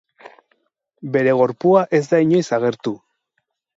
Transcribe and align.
Bere 1.17 1.35
gorpua 1.41 1.83
ez 1.99 2.03
da 2.15 2.23
inoiz 2.29 2.45
agertu. 2.59 2.95